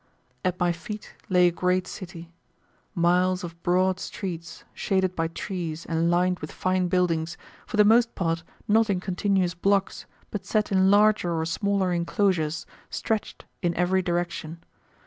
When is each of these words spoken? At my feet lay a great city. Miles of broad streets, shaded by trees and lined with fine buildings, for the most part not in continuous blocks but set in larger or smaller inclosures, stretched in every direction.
At 0.43 0.59
my 0.59 0.71
feet 0.71 1.13
lay 1.29 1.47
a 1.47 1.51
great 1.51 1.85
city. 1.85 2.33
Miles 2.95 3.43
of 3.43 3.61
broad 3.61 3.99
streets, 3.99 4.63
shaded 4.73 5.15
by 5.15 5.27
trees 5.27 5.85
and 5.85 6.09
lined 6.09 6.39
with 6.39 6.51
fine 6.51 6.87
buildings, 6.87 7.37
for 7.67 7.77
the 7.77 7.85
most 7.85 8.15
part 8.15 8.41
not 8.67 8.89
in 8.89 8.99
continuous 8.99 9.53
blocks 9.53 10.07
but 10.31 10.43
set 10.43 10.71
in 10.71 10.89
larger 10.89 11.39
or 11.39 11.45
smaller 11.45 11.93
inclosures, 11.93 12.65
stretched 12.89 13.45
in 13.61 13.75
every 13.75 14.01
direction. 14.01 14.63